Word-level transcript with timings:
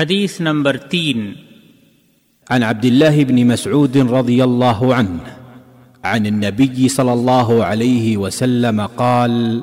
حدیث 0.00 0.40
نمبر 0.40 0.76
تین. 0.76 1.34
عن 2.50 2.62
عبد 2.62 2.84
الله 2.84 3.24
بن 3.24 3.46
مسعود 3.46 3.96
رضي 3.96 4.44
الله 4.44 4.94
عنه 4.94 5.20
عن 6.04 6.26
النبي 6.26 6.88
صلى 6.88 7.12
الله 7.12 7.64
عليه 7.64 8.16
وسلم 8.16 8.86
قال 8.86 9.62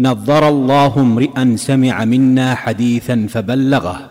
نظر 0.00 0.48
الله 0.48 1.00
امرئا 1.00 1.56
سمع 1.56 2.04
منا 2.04 2.54
حديثا 2.54 3.26
فبلغه 3.30 4.10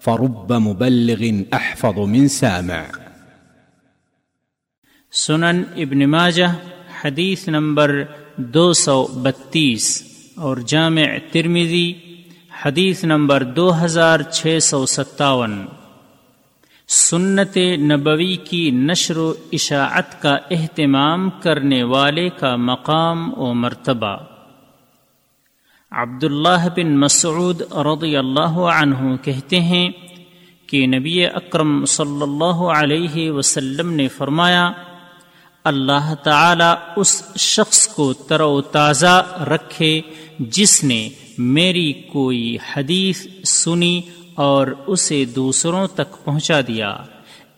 فرب 0.00 0.52
مبلغ 0.52 1.30
احفظ 1.52 1.98
من 1.98 2.28
سامع. 2.28 2.82
سنن 5.12 5.62
ابن 5.76 6.04
ماجہ 6.04 6.46
حدیث 7.04 7.48
نمبر 7.48 8.04
دو 8.36 8.72
سو 8.72 9.06
بتیس 9.06 10.02
اور 10.36 10.56
جامع 10.56 11.06
ترمیزی 11.32 11.92
حدیث 12.64 13.04
نمبر 13.04 13.42
دو 13.42 13.84
ہزار 13.84 14.20
چھ 14.20 14.58
سو 14.62 14.86
ستاون۔ 14.86 15.66
سنت 16.88 17.56
نبوی 17.78 18.36
کی 18.36 18.70
نشر 18.70 19.16
و 19.16 19.34
اشاعت 19.52 20.22
کا 20.22 20.36
اہتمام 20.50 21.30
کرنے 21.30 21.82
والے 21.82 22.28
کا 22.28 22.56
مقام 22.56 23.38
و 23.38 23.54
مرتبہ۔ 23.54 24.16
عبداللہ 25.90 26.68
بن 26.76 26.98
مسعود 26.98 27.60
رضی 27.60 28.16
اللہ 28.16 28.58
عنہ 28.58 29.16
کہتے 29.16 29.60
ہیں 29.60 29.90
کہ 30.66 30.86
نبی 30.86 31.26
اکرم 31.26 31.84
صلی 31.84 32.22
اللہ 32.22 32.62
علیہ 32.78 33.30
وسلم 33.30 33.92
نے 33.92 34.08
فرمایا 34.08 34.72
اللہ 35.64 36.14
تعالی 36.14 36.74
اس 36.96 37.36
شخص 37.38 37.88
کو 37.88 38.12
تر 38.12 38.40
و 38.40 38.60
تازہ 38.60 39.44
رکھے 39.54 40.00
جس 40.38 40.84
نے 40.84 41.08
میری 41.38 41.92
کوئی 41.92 42.56
حدیث 42.72 43.26
سنی 43.44 44.00
اور 44.34 44.66
اسے 44.86 45.24
دوسروں 45.24 45.86
تک 45.86 46.24
پہنچا 46.24 46.60
دیا۔ 46.60 46.96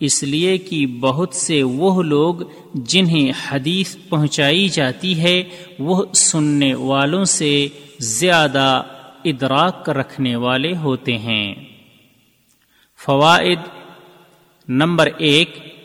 اس 0.01 0.23
لیے 0.23 0.59
کہ 0.59 0.87
بہت 0.87 1.35
سے 1.35 1.63
وہ 1.63 2.03
لوگ 2.03 2.35
جنہیں 2.75 3.33
حدیث 3.51 3.97
پہنچائی 4.09 4.69
جاتی 4.69 5.23
ہے، 5.23 5.43
وہ 5.79 6.05
سننے 6.15 6.75
والوں 6.75 7.25
سے 7.25 7.69
زیادہ 7.99 8.83
ادراک 9.25 9.91
رکھنے 9.91 10.37
والے 10.37 10.77
ہوتے 10.77 11.19
ہیں۔ 11.19 11.55
فوائد 13.07 13.59
نمبر 14.69 15.09
ایک 15.19 15.80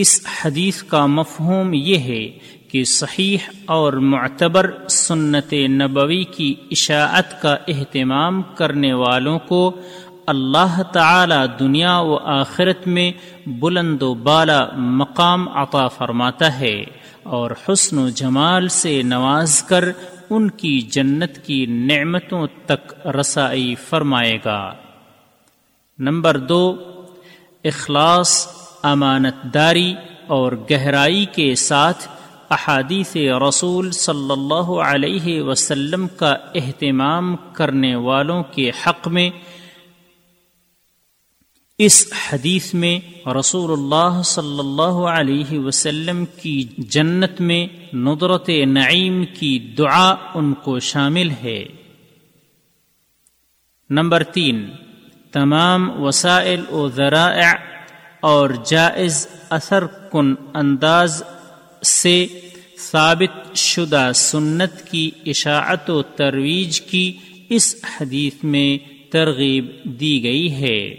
اس 0.00 0.20
حدیث 0.44 0.82
کا 0.82 1.06
مفہوم 1.06 1.74
یہ 1.74 1.98
ہے 1.98 2.38
کہ 2.68 2.84
صحیح 2.84 3.38
اور 3.66 3.92
معتبر 3.92 4.70
سنت 4.90 5.52
نبوی 5.52 6.24
کی 6.24 6.54
اشاعت 6.70 7.42
کا 7.42 7.56
اہتمام 7.68 8.42
کرنے 8.42 8.92
والوں 8.92 9.38
کو 9.38 9.76
اللہ 10.26 10.82
تعالی 10.92 11.34
دنیا 11.60 11.98
و 11.98 12.16
آخرت 12.16 12.86
میں 12.86 13.12
بلند 13.46 14.02
و 14.02 14.14
بالا 14.14 14.68
مقام 14.76 15.48
عطا 15.48 15.88
فرماتا 15.88 16.60
ہے 16.60 16.84
اور 17.22 17.50
حسن 17.68 17.98
و 17.98 18.08
جمال 18.08 18.68
سے 18.68 19.02
نواز 19.02 19.62
کر 19.62 19.84
ان 20.30 20.50
کی 20.50 20.80
جنت 20.80 21.46
کی 21.46 21.66
نعمتوں 21.66 22.46
تک 22.66 23.06
رسائی 23.06 23.74
فرمائے 23.74 24.38
گا۔ 24.44 24.72
نمبر 25.98 26.36
دو، 26.36 26.76
اخلاص 27.64 28.57
امانت 28.82 29.54
داری 29.54 29.94
اور 30.26 30.52
گہرائی 30.70 31.26
کے 31.32 31.54
ساتھ 31.54 32.08
احادیث 32.50 33.16
رسول 33.16 33.90
صلی 33.90 34.32
اللہ 34.32 34.70
علیہ 34.80 35.42
وسلم 35.42 36.08
کا 36.08 36.36
اہتمام 36.54 37.36
کرنے 37.36 37.94
والوں 37.94 38.42
کے 38.42 38.70
حق 38.86 39.08
میں، 39.08 39.30
اس 41.78 42.12
حدیث 42.30 42.74
میں 42.74 43.28
رسول 43.28 43.72
اللہ 43.72 44.22
صلی 44.22 44.58
اللہ 44.58 44.98
علیہ 45.08 45.58
وسلم 45.58 46.24
کی 46.24 46.64
جنت 46.78 47.40
میں 47.40 47.66
ندرت 47.94 48.50
نعیم 48.66 49.24
کی 49.24 49.58
دعا 49.58 50.14
ان 50.34 50.54
کو 50.54 50.78
شامل 50.78 51.30
ہے۔ 51.42 51.64
نمبر 53.90 54.22
تین، 54.22 54.70
تمام 55.32 56.02
وسائل 56.02 56.64
و 56.70 56.88
ذرائع 56.88 57.52
اور 58.20 58.50
جائز 58.66 59.28
اثر 59.50 59.86
کن 59.86 60.34
انداز 60.54 61.22
سے 61.84 62.26
ثابت 62.78 63.56
شدہ 63.56 64.10
سنت 64.14 64.90
کی 64.90 65.10
اشاعت 65.26 65.90
و 65.90 66.02
ترویج 66.02 66.80
کی 66.80 67.12
اس 67.48 67.74
حدیث 68.00 68.44
میں 68.44 68.78
ترغیب 69.12 69.66
دی 69.84 70.22
گئی 70.22 70.52
ہے۔ 70.52 70.90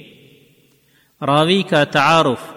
راوی 1.25 1.61
کا 1.61 1.83
تعارف، 1.83 2.53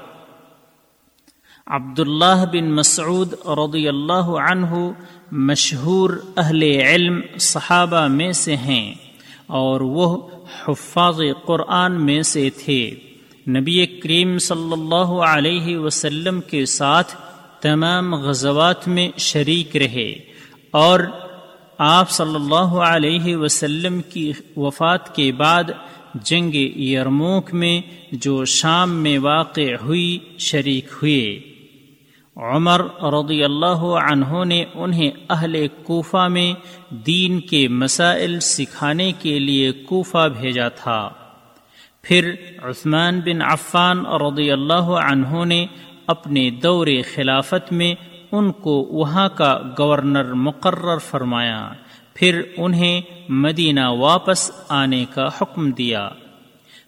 عبداللہ 1.67 2.45
بن 2.53 2.73
مسعود 2.73 3.33
رضی 3.33 3.89
اللہ 3.89 4.31
عنہ 4.51 4.91
مشہور 5.33 6.11
اہل 6.37 6.63
علم 6.63 7.21
صحابہ 7.41 8.07
میں 8.07 8.33
سے 8.33 8.57
ہیں 8.57 8.95
اور 9.47 9.81
وہ 9.81 10.29
حفاظ 10.69 11.21
قرآن 11.47 12.07
میں 12.07 12.23
سے 12.23 12.51
تھے۔ 12.51 12.91
نبی 13.49 13.87
کریم 13.87 14.39
صلی 14.39 14.73
اللہ 14.73 15.13
علیہ 15.27 15.77
وسلم 15.79 16.41
کے 16.41 16.65
ساتھ 16.65 17.17
تمام 17.61 18.15
غزوات 18.15 18.89
میں 18.89 19.09
شریک 19.19 19.77
رہے 19.77 20.13
اور 20.71 21.01
آپ 21.79 22.11
صلی 22.11 22.35
اللہ 22.35 22.75
علیہ 22.89 23.37
وسلم 23.37 24.01
کی 24.03 24.33
وفات 24.57 25.15
کے 25.17 25.33
بعد 25.33 25.65
جنگ 26.15 26.55
یرموک 26.55 27.55
میں 27.55 27.81
جو 28.13 28.45
شام 28.45 28.91
میں 28.91 29.19
واقع 29.19 29.75
ہوئی 29.83 30.19
شریک 30.39 30.85
ہوئے۔ 31.03 31.41
عمر 32.37 32.81
رضی 33.03 33.45
اللہ 33.45 33.83
عنہ 34.13 34.45
نے 34.45 34.65
انہیں 34.75 35.11
اہل 35.31 35.67
کوفہ 35.83 36.29
میں 36.29 36.55
دین 36.91 37.41
کے 37.41 37.69
مسائل 37.69 38.41
سکھانے 38.41 39.13
کے 39.19 39.39
لیے 39.39 39.73
کوفہ 39.73 40.29
بھیجا 40.41 40.69
تھا۔ 40.69 41.11
پھر 42.03 42.35
عثمان 42.63 43.21
بن 43.21 43.43
عفان 43.43 44.07
رضی 44.07 44.51
اللہ 44.51 44.89
عنہ 45.13 45.45
نے 45.45 45.67
اپنے 46.07 46.51
دور 46.51 46.87
خلافت 47.15 47.73
میں 47.73 47.95
ان 48.33 48.53
کو 48.53 48.71
وہاں 48.71 49.29
کا 49.29 49.59
گورنر 49.79 50.33
مقرر 50.33 50.99
فرمایا۔ 50.99 51.73
پھر 52.15 52.43
انہیں 52.57 53.01
مدینہ 53.29 53.87
واپس 53.89 54.51
آنے 54.69 55.05
کا 55.15 55.29
حکم 55.41 55.71
دیا۔ 55.71 56.09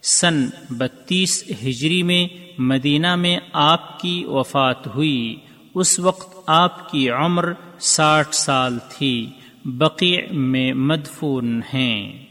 سن 0.03 0.47
بتیس 0.71 1.45
ہجری 1.65 2.03
میں 2.03 2.29
مدینہ 2.59 3.17
میں 3.17 3.39
آپ 3.53 4.01
کی 4.01 4.25
وفات 4.27 4.87
ہوئی۔ 4.87 5.37
اس 5.75 5.99
وقت 5.99 6.39
آپ 6.47 6.91
کی 6.91 7.11
عمر 7.11 7.53
ساٹھ 7.79 8.35
سال 8.35 8.79
تھی۔ 8.89 9.31
بقیع 9.65 10.21
میں 10.31 10.73
مدفون 10.73 11.61
ہیں۔ 11.75 12.27